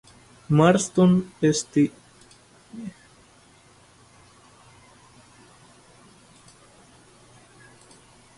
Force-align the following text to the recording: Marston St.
Marston 0.49 1.11
St. 1.43 1.93